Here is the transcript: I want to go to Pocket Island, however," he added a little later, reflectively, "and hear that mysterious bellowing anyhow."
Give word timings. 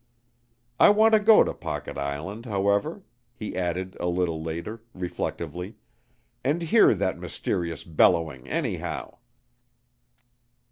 I 0.79 0.89
want 0.89 1.13
to 1.13 1.19
go 1.19 1.43
to 1.43 1.53
Pocket 1.53 1.95
Island, 1.95 2.47
however," 2.47 3.03
he 3.35 3.55
added 3.55 3.95
a 3.99 4.07
little 4.07 4.41
later, 4.41 4.81
reflectively, 4.95 5.75
"and 6.43 6.63
hear 6.63 6.95
that 6.95 7.19
mysterious 7.19 7.83
bellowing 7.83 8.47
anyhow." 8.47 9.17